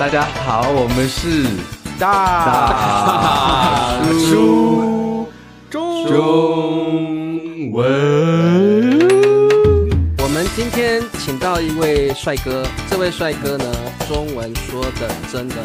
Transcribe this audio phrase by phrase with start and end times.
[0.00, 1.44] 大家好，我们是
[1.98, 5.28] 大叔
[5.68, 8.98] 中中文。
[10.16, 13.70] 我们今天请到一位帅哥，这位帅哥呢，
[14.08, 15.56] 中文说的真的，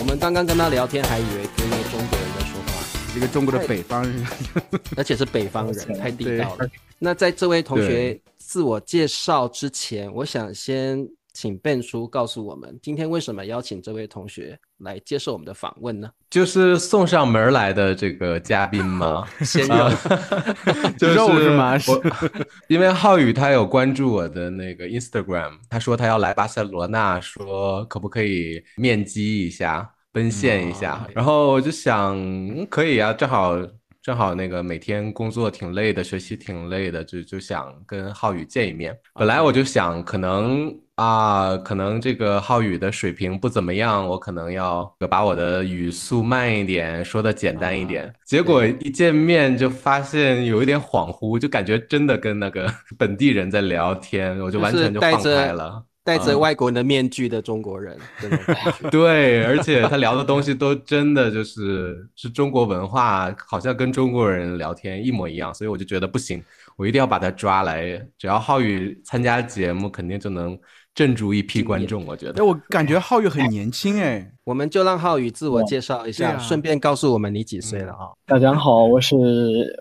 [0.00, 2.72] 我们刚刚跟他聊天，还以为跟一个中国人在说话，
[3.14, 4.26] 一个中国的北方人，
[4.96, 6.66] 而且是北方人， 太地道了。
[6.98, 11.06] 那在这位同学自我介绍之前，我想先
[11.36, 16.10] 请笨叔告诉我们，今天为什么邀请这位同学来接受我们的访问呢？
[16.30, 19.92] 就是送上门来的这个嘉宾吗， 先啊
[20.98, 22.02] 就是肉是吗我
[22.68, 31.06] 因为浩宇他有关注我的那个 Instagram，他说他要来巴塞罗那，说可不可以面基一下，奔现一下。
[31.14, 33.54] 然后我就想，嗯可以啊，正好
[34.06, 38.96] 正好那个每天工作挺累的，学习挺累的，就就想跟浩宇见一面。
[39.14, 48.14] 本来我就想，可能啊，可能这个浩宇的水平不怎么样，我可能要把我的语速慢一点，说的简单一点。
[48.24, 55.84] 结果一见面就发现有一点恍惚，就感觉真的跟那个本地人在聊天，我就完全就放开了。
[56.06, 57.98] 戴着外国人的面具的中国人。
[58.92, 66.40] 对，而且他聊的东西都真的就是是中国文化，好像跟中国人聊天一模一样，所以我就觉得不行，
[66.76, 68.00] 我一定要把他抓来。
[68.16, 70.56] 只要浩宇参加节目，肯定就能
[70.94, 72.04] 镇住一批观众。
[72.06, 78.14] 我觉哎，得我感觉浩宇很年轻哎，我们就让浩宇自我介绍一下，啊顺便告诉我们你几岁了啊？
[78.26, 79.16] 大家好，我是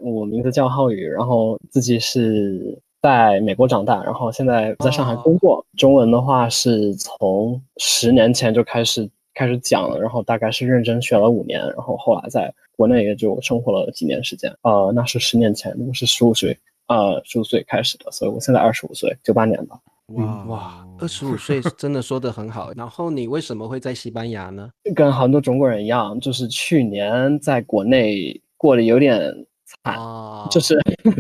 [0.02, 5.64] 我名字叫浩宇，然后自己是在美国长大，然后现在在上海工作。
[5.78, 14.52] 中文的话是从十年前就开始开始讲了，然后大概是认真学了五年，然后后来在国内也就生活了几年时间。
[14.64, 19.78] 呃，那是十年前，我是十五岁，呃，十五岁开始的，所以我现在二十五岁，九八年吧。
[20.16, 22.72] 哇哇，二十五岁真的说的很好。
[22.76, 24.68] 然后你为什么会在西班牙呢？
[24.96, 30.80] 跟很多中国人一样，就是去年在国内过得有点惨，啊，就是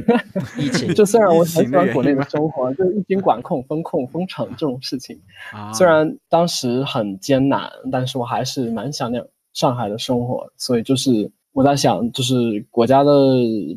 [0.57, 5.19] 疫情 就虽然我很喜欢国内的生活， 就是疫情管控、封控、封城这种事情，
[5.51, 5.73] 啊。
[5.73, 10.47] 虽然当时很艰难，但是我还是蛮想念上海的生活。
[10.57, 13.11] 所以就是我在想，就是国家的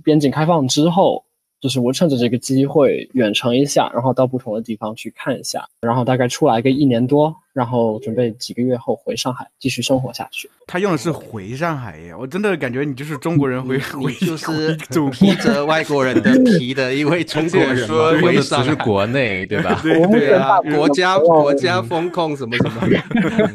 [0.05, 1.25] 边境开放之后，
[1.61, 10.49] 就是我趁着这个机会远程一下，然后到不同的地方去看一下，然后大概出来个一年多，然后准备几个月后回上海继续生活下去。
[10.65, 15.35] 他用的是回上海耶，我真的感觉你就是中国人回你 回就是回祖披。
[15.39, 19.81] 着外国人的皮的一位中而 国人说嘛用的词是回上海国内，对吧？
[19.83, 22.65] 对对啊，国家国家风控什么什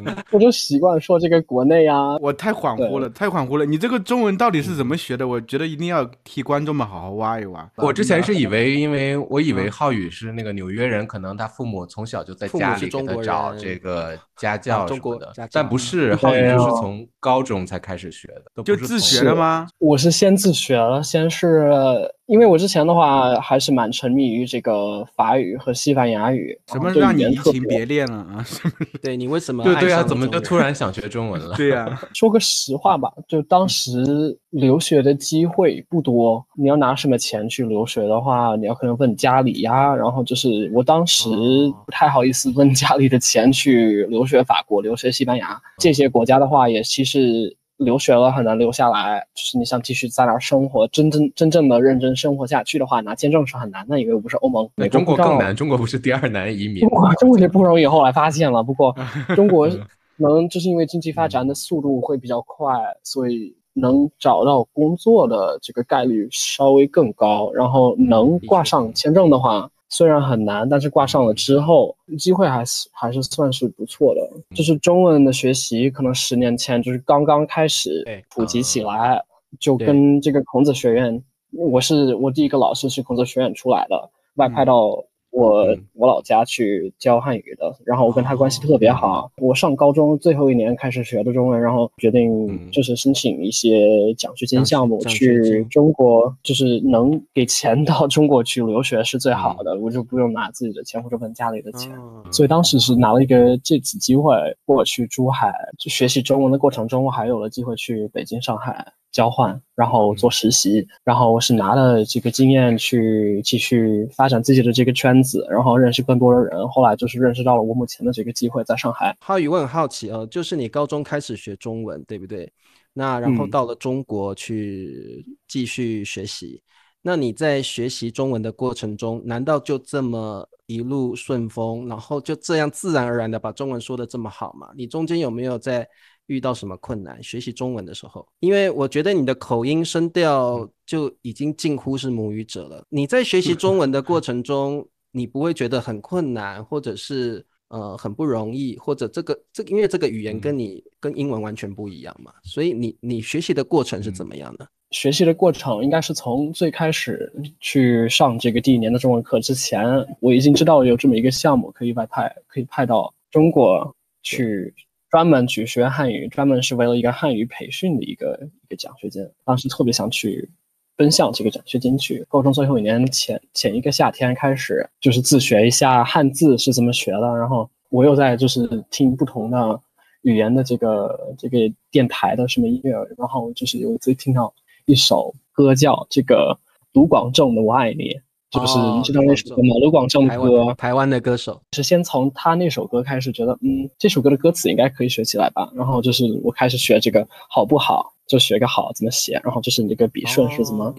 [0.03, 3.65] 么， 我就习惯说这个国内啊，我太恍惚了，太恍惚了。
[3.65, 5.27] 你这个中文到底是怎么学的？
[5.27, 7.69] 我觉得一定要替观众们好好挖一挖。
[7.77, 13.92] 我之前是以为，因为我以为浩宇是那个纽约人，可能他父母从小就在家里给是中国他找这个
[14.37, 19.67] 家啊教什中国么的家教，但不是浩宇就是从高中才开始学的，都就自学的吗？
[19.79, 28.45] 我是先自学了，先是因为我之前的话还是蛮沉迷于这个法语和西班牙语，什么让你移情别恋了啊？
[29.03, 31.55] 对你为什么对对啊，怎么就突然想学中文了？
[31.57, 47.57] 对呀，说个实话吧，就当时留学的机会不多，你要拿什么钱去留学的话，你要可能问家里呀，然后就是我当时哦不太好意思问家里的钱去留学法国、留学西班牙这些国家的话，也其实。
[47.83, 56.89] 留学了很难留下来，就是你想继续在那儿生活，真正真正的认真生活下去的话，拿签证是很难的，因为我不是欧盟，那美国中国更难，中国不是第二难移民中。
[56.89, 58.63] 国中国也不容易，后来发现了。
[58.63, 58.95] 不过
[59.35, 59.69] 中国
[60.17, 62.71] 能就是因为经济发展的速度会比较快，
[63.03, 67.51] 所以能找到工作的这个概率稍微更高。
[67.53, 74.27] 然后能挂上签证的话，虽然很难，但是挂上了之后，机会还是还是算是不错的。
[74.55, 79.23] 就是中文的学习，可能十年前就是刚刚开始对普及起来，
[79.59, 84.97] 就跟这个孔子学院，我是我第一个老师是孔子学院出来的，外派到
[85.33, 89.31] 我、嗯我老家去教汉语的，然后我跟他关系特别好。
[89.37, 101.91] 我上高中最后一年开始学的中文，然后决定嗯就是申请一些奖学金项目去中国，就是能给钱到中国去留学是最好的，我就不用拿自己的钱或者问家里的钱。
[101.97, 104.33] 哦所以当时是拿了一个这次机会
[104.65, 116.67] 过去珠海，就学习中文的过程中，我还有了机会去北京、上海交换，然后做实习，然后我是拿了这个经验去继续发展自己的这个圈子，然后认识更多的人。
[116.67, 119.15] 后来就是认识到了我目前的这个机会，在上海。
[119.21, 122.51] 浩宇，我很好奇哦，就是你高中开始学中文，对不对？
[122.91, 126.61] 那然后嗯到了中国去继续学习，
[127.01, 134.69] 那你在学习中文的过程中，难道就这么一路顺风，然后就这样自然而然的把中文说的这么好吗？
[134.75, 135.87] 你中间有没有在
[136.27, 137.21] 遇到什么困难？
[137.21, 142.85] 学习中文的时候，因为我觉得你的口音声调就已经近乎是母语者了。
[142.89, 154.67] 你在学习中文的过程中，你不会觉得很困难，或者是呃很不容易，或者这个这因为这个语言跟你跟英文完全不一样嘛，所以你你学习的过程是怎么样的？
[154.91, 159.83] 学习的过程应该是从最开始去上这个第一年的中文课之前，
[160.19, 163.91] 我已经知道有这么一个项目可以外派，可以派到中国
[164.21, 164.71] 去，
[165.13, 169.23] 专门去学汉语，专门是为了一个汉语培训的一个一个奖学金。
[169.45, 170.49] 当时特别想去
[170.95, 172.25] 奔向这个奖学金去。
[172.27, 179.79] 高中最后一年前前一个夏天开始，就是自学一下汉字是怎么学的，然后我又在就是听不同的
[180.23, 181.59] 语言的这个这个
[181.91, 184.51] 电台的什么音乐，然后就是有一次听到。
[184.85, 186.57] 一首歌叫这个
[186.91, 188.09] 卢广仲的《我爱你》，
[188.53, 189.69] 就是你知道那首歌吗？
[189.81, 191.59] 卢广仲的歌，台湾的歌手。
[191.71, 195.71] 是先从他那首歌开始，觉得嗯，这首歌的歌词应该可以学起来吧。
[195.75, 200.93] 然后就是我开始学这个好不好，就学个好怎么写，然后就是你这个笔顺是怎么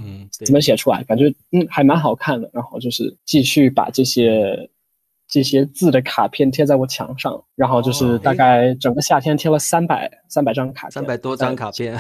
[0.45, 2.51] 怎么写出来，感觉嗯还蛮好看的。
[2.53, 4.69] 然后就是继续把这些
[5.29, 11.97] 这些字的卡片贴在我墙上，然后就是大概整个夏天贴了三百三百张卡片，三百多张卡片。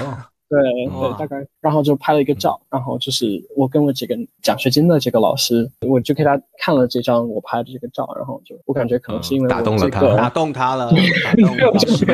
[0.62, 10.90] 对对，大概，然后就拍了一个照，然后就是我跟我几个奖学金的这个老师，我就给他看了这张我拍的这个照，然后就我感觉可能是因为打动了他，打动他了，
[11.24, 12.04] 打动老师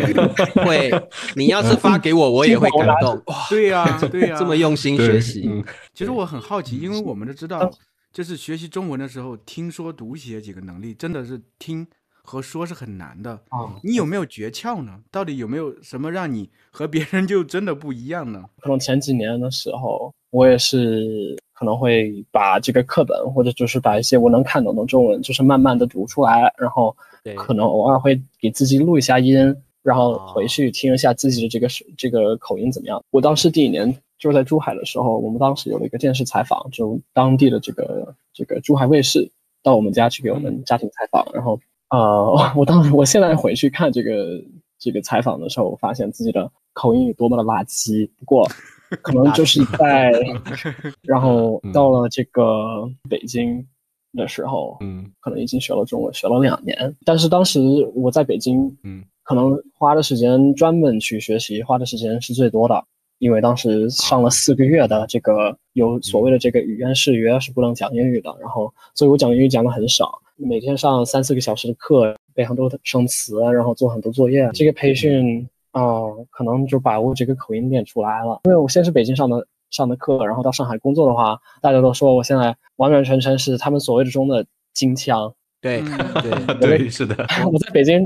[0.64, 0.90] 会，
[1.37, 3.20] 你要是发给我，我也会感动。
[3.50, 5.62] 对呀， 对呀，这么用心学习。
[5.92, 7.70] 其实我很好奇，因为我们都知道，
[8.12, 11.87] 就是学习中文的时候，听说读写几个能力，真的是听。
[12.22, 13.75] 和说是很难的啊！
[13.82, 15.00] 你有没有诀窍呢？
[15.11, 18.44] 到底有没有什么让你和别人就真的不一样呢？
[18.61, 26.96] 可能前几年的时候，我也是可能会把这个课本，或者就是把一些我能看懂的中文，就是慢慢的读出来，然后
[27.37, 29.37] 可能偶尔会给自己录一下音，
[29.82, 31.69] 然后回去听一下自己的这个
[31.99, 33.02] 这个口音怎么样。
[33.11, 39.28] 我当时第一年就是在珠海的时候，我们当时有了一个电视采访，就当地的这个这个珠海卫视
[39.62, 41.58] 到我们家去给我们家庭采访，然后。
[41.90, 44.42] 呃， 我当时，我现在回去看这个
[44.78, 48.08] 这个采访的时候，我发现自己的口音有多么的垃圾。
[48.19, 48.48] 不过，
[49.02, 50.12] 可能就是在，
[51.02, 53.66] 然后到了这个北京
[54.12, 56.96] 的时候，嗯，可能已经学了中文，学了两年。
[57.04, 57.60] 但是当时
[57.94, 62.84] 我在北京，嗯，可能花的时间专门去学习，花的时间是最多的。
[63.19, 74.48] 因为当时上了四个月的这个有所谓的这个语言誓约是不能讲英语的，然后所以我讲英语讲的很少，每天上三四个小时的课，背很多生词，然后做很多作业。
[74.54, 75.82] 这个培训啊，
[76.31, 78.40] 可能就把我这个口音练出来了。
[78.44, 85.32] 因为我先是北京上的上的课，然后到上海工作的话，大家都说我现在完完全全是他们所谓的中的京腔。
[85.62, 85.82] 对
[86.22, 87.14] 对 对，是的。
[87.52, 88.02] 我在北京，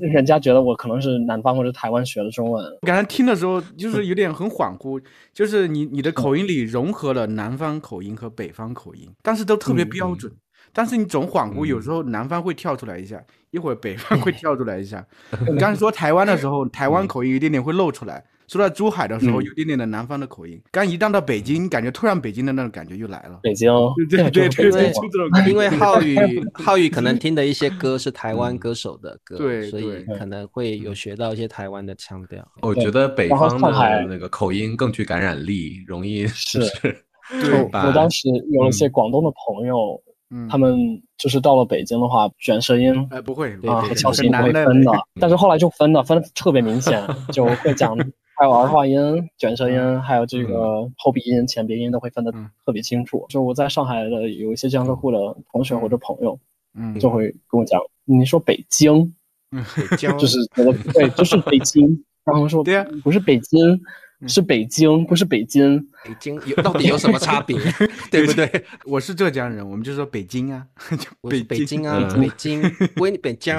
[0.00, 2.64] 人家觉得我可能是南方或者台湾学的中文。
[2.82, 5.00] 我刚才听的时候，就是有点很恍惚，
[5.32, 10.32] 就是你你的口音里融合了南方口音和北方口音，但是都特别标准。
[10.72, 15.04] 但是你总恍惚，有时候南方会跳出来一下， 一会儿北方会跳出来一下。
[15.50, 18.24] 你刚才说台湾的时候，台湾口音一点点会露出来。
[18.46, 20.58] 说到珠海的时候，有点点的南方的口音。
[20.70, 23.38] 刚一旦到北京，感觉突然北京的那种感觉又来了。
[23.42, 23.70] 北京，
[24.08, 26.16] 对对对 对，因为浩宇
[26.54, 32.42] 浩宇可能听的一些歌是台湾歌手的歌，对，所以可能会有学到一些台湾的腔调。
[32.62, 36.60] 我觉得北方的那个口音更具感染力，容易是。
[37.42, 40.00] 对，我当时有一些广东的朋友，
[40.50, 47.96] 他们就是到了北京的话，卷舌音哎不会啊和翘舌音不会分的，但是后来就分了，分的特别明显，就会讲。
[48.40, 48.96] 还有儿化音、
[49.36, 52.30] 卷舌音，还有这个后鼻音、前鼻音都会分的
[52.64, 53.26] 特别清楚。
[53.28, 55.18] 就我在上海的有一些江浙沪的
[55.50, 56.38] 同学或者朋友，
[56.74, 59.12] 嗯，就会跟我讲，你说北京，
[59.50, 62.04] 北京就是对，就是北京。
[62.24, 63.58] 然后说，对呀，不是北京，
[64.26, 65.78] 是北京，不是北京。
[66.04, 67.56] 北京有到底有什么差别？
[68.10, 68.64] 对不对？
[68.84, 70.66] 我是浙江人，我们就说北京啊，
[71.28, 72.62] 北北京啊，北京，
[72.96, 73.54] 为北京。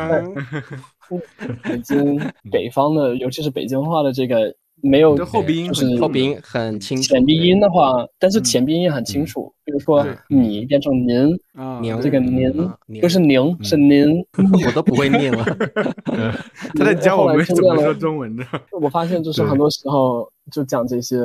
[1.63, 2.19] 北京
[2.51, 7.03] 北方的，尤其是北京话的这个没有后鼻音，就是后鼻音很清楚。
[7.03, 9.53] 前鼻音的话，但是前鼻音很清楚。
[9.63, 11.38] 比如说你变成您，
[12.01, 12.51] 这个您
[13.00, 14.25] 不是您，是您，
[14.65, 15.45] 我都不会念了。
[16.75, 18.43] 他在教我们怎么说中文的。
[18.81, 21.17] 我发现就是很多时候就讲这些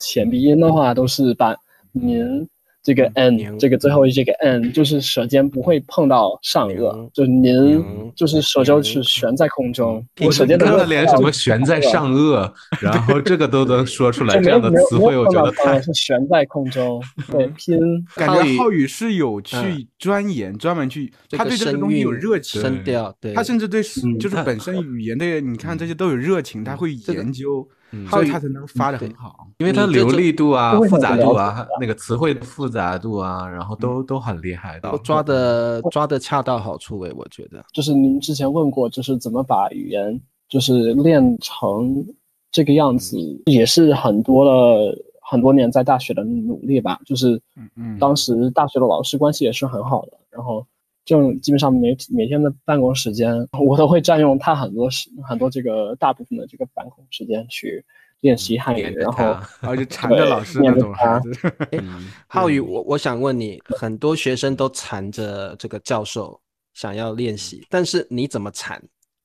[0.00, 1.54] 前鼻音的话，都是把
[1.92, 2.48] 您
[2.82, 17.78] 这个 n 娘这个最后这个 n 就是舌尖不会碰到上颚，就是您就是舌就是悬在空中，我舌尖都看没有碰到到连什么悬在上颚， 然后这个都能说出来，这样的词汇，我觉得太是悬在空中， 对拼。
[18.16, 27.76] 感觉浩宇是有去嗯钻研，专门去，他对这个东西有热情，声调，对，他甚至对嗯就是本身语言的，你看这些都有热情，他会研究，嗯
[28.08, 29.46] 所以他才能发的很好。
[29.58, 34.98] 因为它流利度啊、复杂度啊、那个词汇的复杂度啊，然后都都很厉害的都。
[34.98, 37.64] 抓的抓的恰到好处诶，我觉得。
[37.72, 42.04] 就是您之前问过，就是怎么把语言就是练成
[42.50, 46.98] 这个样子，也是很多了很多年在大学的努力吧。
[47.06, 50.66] 就是嗯嗯当时大学的老师关系也是很好的，然后
[51.04, 57.84] 就基本上每每天的办公时间，我都会占用他很多时很多这个大部分的这个办公时间去
[58.20, 59.24] 练习汉语，然后它
[59.60, 61.32] 然后就缠着老师那种孩子，
[61.72, 66.40] 嗯浩宇，我我想问你，很多学生都缠着这个教授
[66.72, 68.80] 想要练习，但是你怎么缠？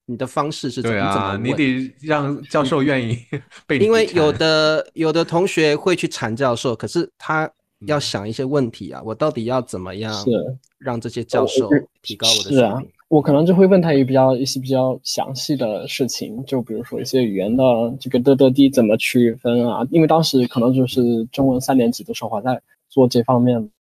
[0.10, 1.94] 你的方式是怎么啊，你得？
[2.02, 3.20] 让教授愿意
[3.68, 7.52] 被你因为有的有的同学会去缠教授，可是他嗯
[7.86, 10.32] 要想一些问题啊，我到底要怎么样是。
[10.80, 11.68] 让这些教授
[12.04, 17.64] 提高我的是啊我可能就会问他一比较一些比较详细的事情，就比如说一些语言的
[18.00, 19.84] 这个的的的怎么区分啊？
[19.90, 23.72] 因为当时可能就是中文三年级的时候还在做这方面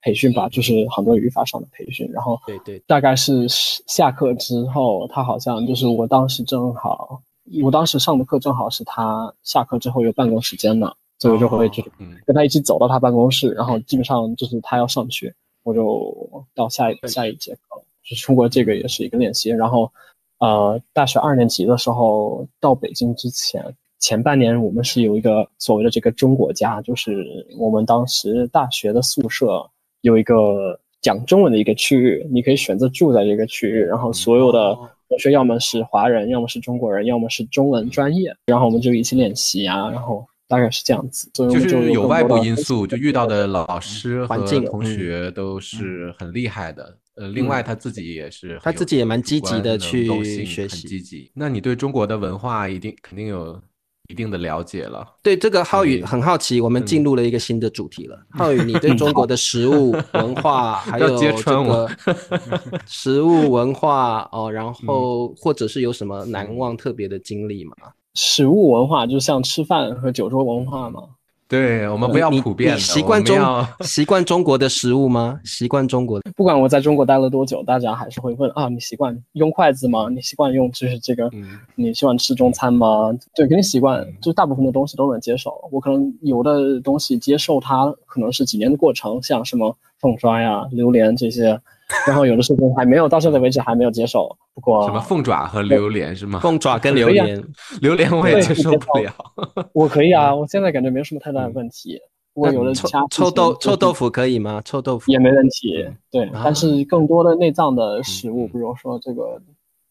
[0.00, 2.82] 培训吧，就是很多语法上的培训，然后对对。
[2.86, 7.22] 大概是下课之后，他好像就是我当时正好，
[7.62, 19.50] 我当时上的课正好是他下课之后有办公时间呢，所以我就会就是嗯跟他一起走到他办公室，然后基本上就是他要上学，我就到下一下一节课了，就是通过这个也是一个练习。
[19.50, 19.92] 然后，
[20.38, 23.62] 呃，大学二年级的时候到北京之前，
[23.98, 29.64] 前半年我们是有一个所谓的这个中国家，就是我们当时大学的宿舍
[30.00, 34.90] 有一个讲中文的一个区域，你可以选择住在这个区域，然后所有的哦。
[35.10, 41.30] 同学要么是华人，要么是中国人，要么是中文专业，然后我们就一起练习啊，然后大概是这样子。
[41.32, 46.98] 所以我就是有外部因素，就遇到的老师和同嗯学都是很厉害的。
[47.14, 51.30] 呃，另外他自己也是，他自己也蛮积极主观能地去学习积极。
[51.34, 53.60] 那你对中国的文化一定肯定有
[54.08, 55.06] 一定的了解了。
[55.22, 58.18] 对这个浩宇嗯很好奇，我们进入了一个新的主题了。
[58.30, 61.88] 浩宇，你对中国的食物文化 还有这个
[62.86, 67.76] 食物文化哦，然后或者是有什么难忘特别的经历吗？
[68.14, 71.02] 食物文化，就像吃饭和酒桌文化嘛。
[71.48, 73.36] 对我们不要普遍的，习惯中
[73.80, 75.40] 习惯中国的食物吗？
[75.44, 80.08] 习惯中国的不管我在中国待了多久，大家还是会问啊，你习惯用筷子吗？
[80.08, 83.10] 你习惯用就是这个，嗯你喜欢吃中餐吗？
[83.34, 85.52] 对，肯定习惯，就大部分的东西都能接受。
[85.72, 91.60] 我可能有的东西接受它可能是几年的过程，像什么凤爪呀、榴莲这些，
[92.06, 94.28] 然后有的事情还没有到现在为止还没有接受。
[94.54, 96.40] 不过什么凤爪和榴莲是吗？
[96.40, 97.42] 凤爪跟榴莲，
[97.80, 99.14] 榴莲我也接受不了。
[99.72, 101.98] 我可以啊，我现在感觉没有什么太大的问题。
[102.32, 104.62] 不过有的臭家臭豆臭豆腐腐可以吗？
[104.64, 106.24] 臭豆腐也没问题，对。
[106.26, 109.40] 啊但是更多的内脏的食物，比如说这个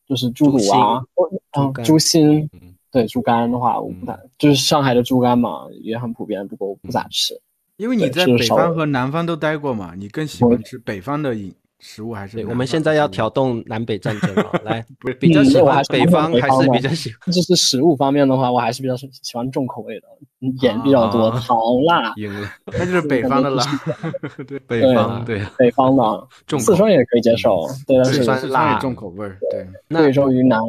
[0.08, 1.02] 就是猪肚啊，
[1.58, 7.34] 嗯，猪心嗯，对，猪肝的话我不太，就是上海的猪肝嘛，也很普遍，不过我不咋吃。
[7.76, 17.20] 因为你在北方和南方都待过嘛，你更喜欢吃北方的饮食物还是对，我们现在要挑动南北战争了，来，不是比较喜欢北方还是比较喜欢？
[17.34, 20.08] 就是食物方面的话，我还是比较喜喜欢重口味的，
[20.42, 22.14] 嗯盐比较多，啊糖辣。
[22.18, 23.64] 赢了，那就是 北方的了。
[24.68, 29.68] 北对方对北方的，重口四川也可以接受，对，四川辣重口味儿，对。
[29.88, 30.60] 那贵州、云南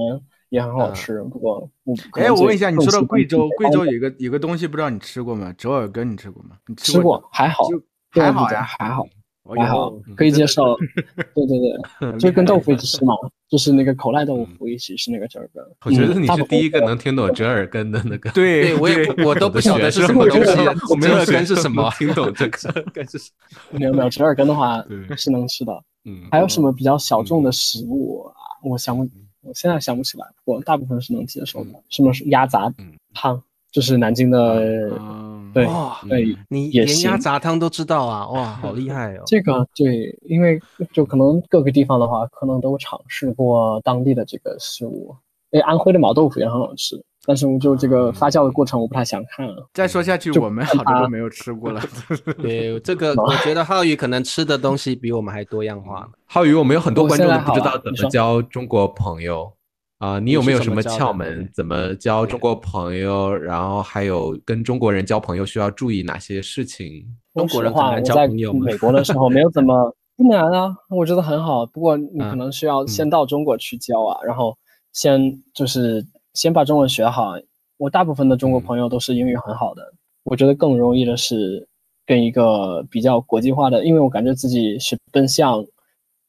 [0.51, 1.69] 也很好嗯吃，不过
[2.13, 5.53] 哎，我问一下，你说到贵州，贵州有个有个东西，不知道你吃过吗？
[5.59, 6.57] 折耳根，你吃过吗？
[6.69, 7.65] 你吃吃过，还好，
[8.11, 9.05] 还好呀，还好，
[9.55, 10.77] 还好后，可以接受。
[11.35, 11.59] 对对
[12.01, 13.15] 对，就跟豆腐一起吃嘛，
[13.49, 15.65] 就是那个口赖豆腐一起吃那个折耳根。
[15.85, 18.31] 我觉得你是第一个能听懂折耳根的那个。
[18.31, 20.53] 对对我也我都不晓得是什么东西，
[20.91, 21.91] 我没有折耳根是什么？
[21.99, 23.31] 听懂这个根是什
[23.71, 24.85] 没有没有折耳根的话
[25.17, 25.73] 是能吃的。
[26.05, 28.35] 嗯，还有什么比较小众的食物啊？
[28.65, 29.03] 我想不，
[29.43, 31.71] 我现在想不起来，不过大部分是能接受的。
[31.89, 33.43] 什么是鸭杂嗯汤？
[33.73, 35.67] 就是南京的，嗯对，
[36.09, 39.23] 对，你也连鸭杂汤都知道啊，哇，好厉害哦！
[39.27, 40.61] 这个对，因为
[40.93, 45.15] 就可能各个地方的话，可能都尝试过当地的这个食物。
[45.53, 49.69] 哎，安徽的毛豆腐也很好吃，但是就这个发酵的过程我不太想看了。
[49.75, 51.81] 再说下去，我们好多都没有吃过了。
[52.41, 56.09] 对，这个我觉得浩宇可能吃的东西比我们还多样化。
[56.27, 59.53] 浩宇，我们有很多观众都不知道怎么交中国朋友。
[60.01, 61.47] 啊，你有没有什么窍门？
[61.53, 63.31] 怎么交中国朋友？
[63.37, 67.05] 然后还有跟中国人交朋友需要注意哪些事情？
[67.35, 71.67] 中国人说实话，很难交我在朋友吗美国的时候没有怎么 不难啊，我觉得很好。
[71.67, 74.57] 不过你嗯可能需要先到中国去交啊，然后
[74.95, 76.03] 先就是
[76.33, 77.35] 先把中文学好。
[77.77, 79.83] 我大部分的中国嗯朋友都是英语很好的，
[80.25, 81.69] 我觉得更容易的是
[82.07, 85.63] 跟一个比较国际化的，因为我感觉自己是奔向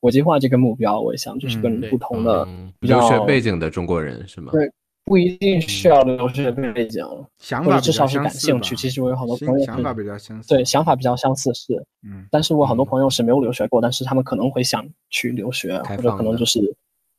[0.02, 4.52] 国际化这个目标，我也想就是嗯跟不同的嗯比较留学背景的中国人是吗？
[4.52, 4.70] 对
[5.04, 7.04] 不一定需要留学背景，
[7.40, 8.76] 想法至少是相似吧感兴趣。
[8.76, 10.50] 其实我有很多朋友是想法比较相似。
[10.50, 11.74] 对想法比较相似，是。
[12.04, 16.60] 嗯，但是我很多嗯朋友是没有留学过，但是他们可能会想去留学，或者可能就是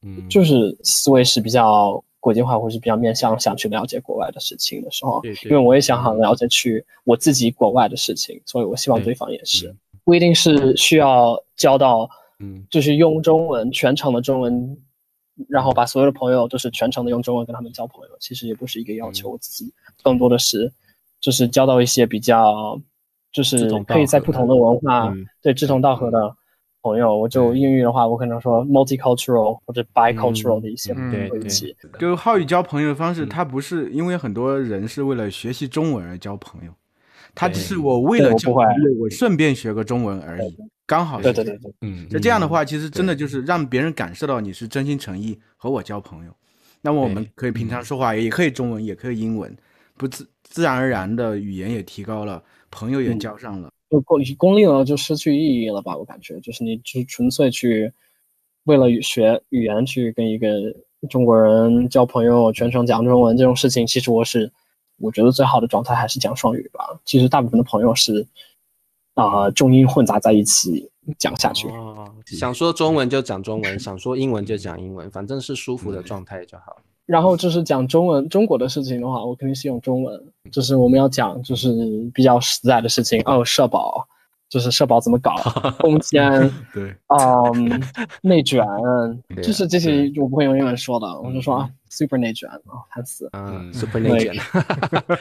[0.02, 12.08] 嗯，就是思维是比较国际化，或是比较面向想去了解国外的事情的时候，对对因为我也想很了解去我自己国外的事情，所以我希望对对方也是嗯，不一定是需要交到
[12.42, 14.76] 嗯就是用中文全程的中文，
[15.48, 19.30] 然后把所有的朋友都是全程的用中文跟他们交朋友，其实也不是一个要求。
[19.30, 19.72] 嗯我自己
[20.02, 20.70] 更多的是
[21.20, 22.80] 就是交到一些比较
[23.32, 26.36] 就是可以在不同的文化、嗯对志同道合的
[26.82, 27.16] 朋友。
[27.16, 31.74] 我就英语的话，我可能说 multicultural 或者 bicultural 嗯的一些嗯对对会一起。
[31.98, 36.72] 就浩宇交朋友的方式，嗯他不是因为很多人是为了学习中文而交朋友，
[37.34, 46.32] 他只是我为了对我不会交朋友，我顺便学个中文而已，刚好是对对对对，嗯，那这样的话，其实真的就是让别人感受到你是真心诚意和我交朋友。
[46.80, 49.56] 那么我们可以平常说话，也可以中文，也可以英文，
[49.96, 53.70] 不自自然而然的语言也提高了，朋友也嗯交上了。
[53.88, 55.96] 就功功利了就失去意义了吧？
[55.96, 57.92] 我感觉就是你就纯粹去
[58.64, 60.48] 为了学语言去跟一个
[61.08, 64.50] 中国人交朋友，全程讲中文这种事情，其实我是
[64.98, 66.84] 我觉得最好的状态还是讲双语吧。
[67.04, 68.26] 其实大部分的朋友是
[69.14, 71.68] 啊、中英混杂在一起讲下去。
[71.68, 76.76] 哦，想说中文就讲中文，想说英文就讲英文，反正是舒服的状态就好。
[77.04, 80.18] 然后就是讲中文中国的事情的话，我肯定是用中文。
[80.50, 84.06] 就是我们要讲就是比较实在的事情 哦，社保
[84.48, 85.34] 就是社保怎么搞，
[85.80, 86.50] 工签。
[86.72, 87.82] 对，嗯，
[88.22, 88.64] 内卷，
[89.34, 92.60] 对就是这些我不会用英文说的，我就说啊，super 内卷啊，
[92.94, 93.28] 烦死。
[93.32, 94.34] 嗯嗯，super 内卷。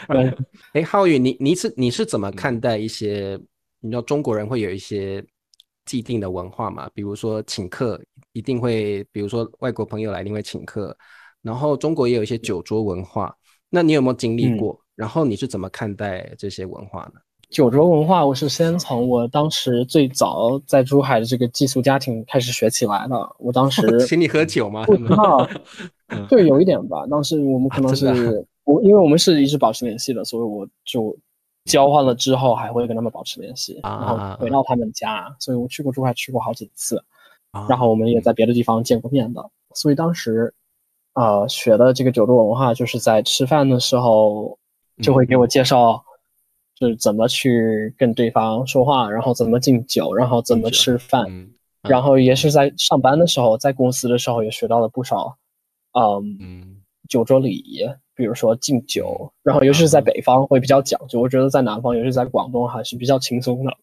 [0.07, 0.33] 对，
[0.73, 3.39] 哎，浩宇，你你是你是怎么看待一些？
[3.81, 5.23] 你知道中国人会有一些
[5.85, 6.89] 既定的文化嘛？
[6.93, 10.95] 比如说请客一定会，比如说外国朋友来一定会请客，
[11.41, 13.35] 然后中国也有一些酒桌文化。
[13.69, 14.79] 那你有没有经历嗯过？
[14.95, 17.19] 然后你是怎么看待这些文化呢？
[17.49, 23.35] 酒桌文化，我是先从我当时最早在珠海的这个寄宿家庭开始学起来的。
[23.39, 24.85] 我当时 请你喝酒吗？
[24.85, 25.49] 不知道，
[26.29, 27.05] 对，有一点吧。
[27.07, 31.17] 当时我们可能是我，因为我们是一直保持联系的，所以我就
[31.65, 35.35] 交换了之后还会跟他们保持联系，然啊后回到他们家。
[35.39, 37.03] 所以我去过珠海，去过好几次。
[37.51, 37.67] 啊。
[37.69, 40.53] 然后我们也在别的地方见过面的，所以当时，
[41.13, 44.57] 呃，学的这个酒桌文化，就是在吃饭的时候
[45.01, 46.03] 就会给我介绍，
[46.75, 51.51] 就是怎么去跟对方说话，然后怎么敬酒，然后怎么吃饭，嗯。
[51.83, 55.37] 然后也是在上班的时候，在公司的时候也学到了不少，
[55.93, 56.77] 嗯，嗯。
[57.09, 57.85] 酒桌礼仪，
[58.21, 63.73] 比如说敬酒，然后尤其是在北方会比较讲究，我觉得在南方，尤其是在广东还是比较轻松的。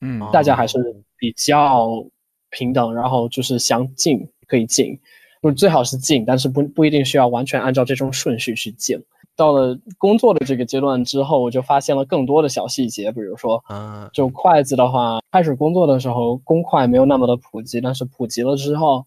[0.00, 0.78] 嗯，大家还是
[1.18, 2.02] 比较
[2.48, 4.98] 平等，然后就是想敬可以敬，
[5.42, 8.98] 就是最好是敬，但是不不一定需要完全按照这种顺序去敬。
[9.36, 19.04] 到了工作的这个阶段之后，我就发现了更多的小细节，比如说，啊，就筷子的话，开始工作的时候公筷没有那么的普及，但是普及了之后，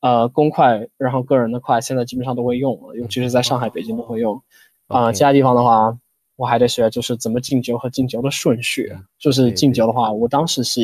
[0.00, 4.40] 呃，公筷，然后个人的筷现在基本上都会用了，尤其是在上海、北京都会用。
[4.86, 5.98] 啊、其他地方的话，
[6.36, 8.90] 我还得学，就是怎么敬酒和敬酒的顺序。
[9.18, 10.80] 就是对敬酒的话，我当时是，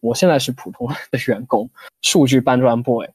[0.00, 1.68] 我现在是普通的员工，
[2.00, 3.06] 数据搬砖 boy，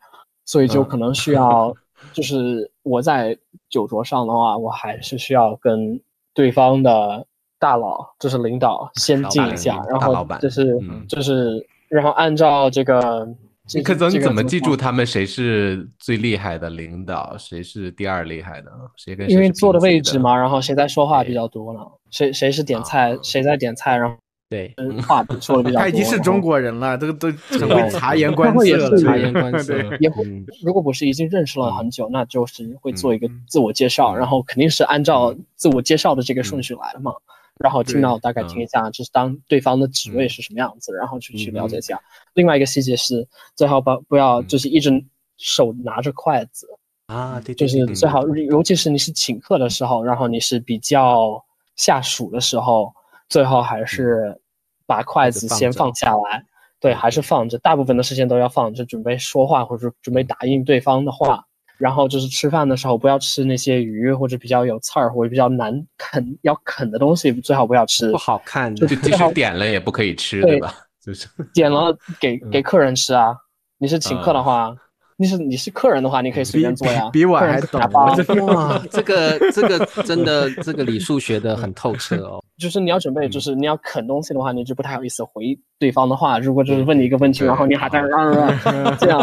[0.45, 1.75] 所以就嗯可能需要，
[2.13, 3.35] 就是我在
[3.69, 5.99] 酒桌上的话，我还是需要跟
[6.33, 7.25] 对方的
[7.57, 13.27] 大佬，就是领导先敬一下，然后老板就是嗯就是，然后按照这个。
[13.69, 21.79] 这柯总，你怎么记住他们谁是最厉害的领导，谁是第二厉害的，谁跟谁因为坐的位置嘛，然后谁在说话比较多呢？
[22.09, 24.15] 谁谁是点菜，啊谁在点菜，然后
[24.49, 24.73] 对，
[25.07, 25.81] 话说的比 较多。
[25.81, 27.27] 他已经是中国人了，这个都
[27.59, 28.97] 很对会察言观色了。
[28.97, 37.11] 察言观色，也会嗯如果不是已经认识了很久，那就是会做一个嗯自我介绍，嗯然后肯定是按照自我介绍的这个顺序来的嘛。
[37.59, 42.01] 然后听到大概嗯听一下，就是当对方的职位是什么样子，然后去去了解一下。
[42.33, 44.91] 另外一个细节是，最好不不要就是一直
[45.37, 46.67] 手拿着筷子，
[47.07, 51.43] 啊，对，就对对是最好，尤其是你是请客的时候，然后你是比较
[51.75, 52.93] 下属的时候，
[53.27, 54.39] 最好还是
[54.85, 56.45] 把筷子先放下来。
[56.79, 61.45] 对，还是放着，大部分的时间都要放着，准备说话或者准备打印对方的话。
[61.79, 68.11] 然后就是吃饭的时候不要吃那些鱼或者比较有刺儿或者比较难啃要啃的东西，最好不要吃。
[68.11, 70.75] 不好看的，就即使点了也不可以吃，对吧？
[71.01, 73.33] 就是点了给给客人吃啊。
[73.77, 74.75] 你是请客的话，
[75.21, 77.09] 你是你是客人的话，你可以随便做呀。
[77.11, 77.81] 比我还懂。
[78.47, 82.41] 哇， 这个这个真的这个礼数学的很透彻哦。
[82.57, 86.39] 就是你要准备，就是你要啃东西的话，你就不太好意思回对方的话。
[86.39, 89.19] 如果就是问你一个问题，然后你还在啊 这样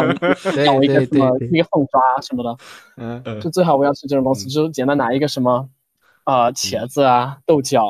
[0.65, 2.55] 咬一个什么一个凤爪什么的，
[2.97, 5.67] 嗯，就最好不要吃这种东西，就简单拿一个什么
[6.25, 7.89] 啊茄子啊豆角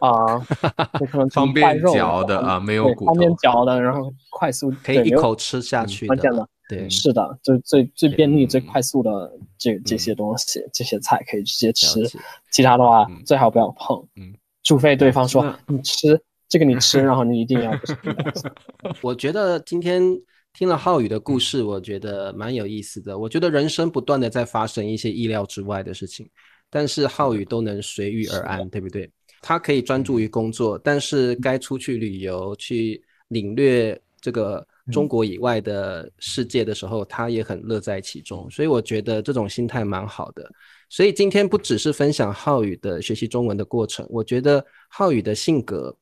[0.00, 0.38] 啊，
[0.92, 12.00] 可能方便嚼的啊，没有骨头方便嚼的，然后快速可以一口吃下去关键的，对，是的，就最最便利、最快速的这这些东西，这些菜可以直接吃，
[12.50, 14.34] 其他的话最好不要碰，嗯。
[14.64, 16.16] 除非对方说你吃
[16.48, 17.72] 这个你吃， 然后你一定要。
[19.02, 20.00] 我觉得今天
[20.52, 23.18] 听了浩宇的故事，我觉得蛮有意思的。
[23.18, 26.30] 我觉得人生不断的在发生一些意料之外的事情，
[26.70, 29.10] 但是浩宇都能随遇而安，对不对？
[29.40, 38.50] 他可以专注于工作，但是该出去旅游去领略这个中国以外的世界的时候，他也很乐在其中。
[38.50, 40.50] 所以我觉得这种心态蛮好的。
[40.88, 45.94] 所以今天不只是分享浩宇的学习中文的过程，我觉得浩宇的性格，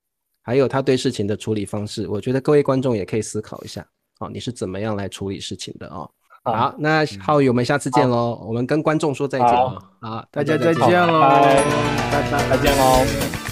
[0.43, 3.87] 还有他对事情的处理方式，我觉得各位观众也可以思考一下，
[4.19, 6.11] 哦，你是怎么样来处理事情的哦？
[6.43, 13.50] 好，那浩宇，我们下次见喽，我们跟观众说再见，好，大家再见喽，拜拜，再见喽。